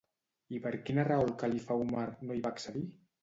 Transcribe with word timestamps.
I 0.59 0.61
per 0.63 0.71
quina 0.87 1.03
raó 1.09 1.27
el 1.27 1.35
Califa 1.43 1.77
Úmar 1.83 2.07
no 2.29 2.39
hi 2.39 2.41
va 2.47 2.55
accedir? 2.57 2.85